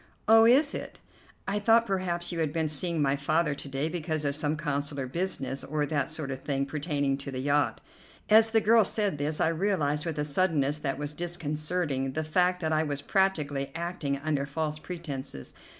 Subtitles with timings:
[0.27, 0.99] "Oh, is it?
[1.47, 5.05] I thought perhaps you had been seeing my father to day because of some consular
[5.05, 7.81] business, or that sort of thing, pertaining to the yacht."
[8.27, 12.61] As the girl said this I realized, with a suddenness that was disconcerting, the fact
[12.61, 15.53] that I was practically acting under false pretences.